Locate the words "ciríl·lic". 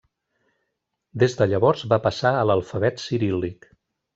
3.07-3.71